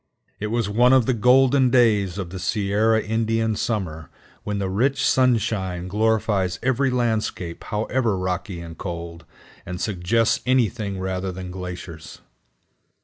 [0.39, 4.09] It was one of the golden days of the Sierra Indian summer,
[4.43, 9.25] when the rich sunshine glorifies every landscape however rocky and cold,
[9.63, 12.21] and suggests anything rather than glaciers.